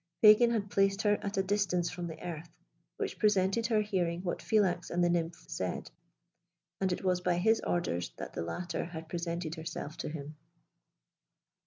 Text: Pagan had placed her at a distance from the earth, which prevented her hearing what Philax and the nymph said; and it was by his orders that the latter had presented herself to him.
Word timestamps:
Pagan 0.23 0.49
had 0.49 0.71
placed 0.71 1.03
her 1.03 1.19
at 1.21 1.37
a 1.37 1.43
distance 1.43 1.91
from 1.91 2.07
the 2.07 2.19
earth, 2.25 2.49
which 2.97 3.19
prevented 3.19 3.67
her 3.67 3.81
hearing 3.81 4.23
what 4.23 4.39
Philax 4.41 4.89
and 4.89 5.03
the 5.03 5.11
nymph 5.11 5.45
said; 5.47 5.91
and 6.79 6.91
it 6.91 7.03
was 7.03 7.21
by 7.21 7.35
his 7.37 7.61
orders 7.61 8.11
that 8.17 8.33
the 8.33 8.41
latter 8.41 8.83
had 8.85 9.07
presented 9.07 9.53
herself 9.53 9.97
to 9.97 10.09
him. 10.09 10.37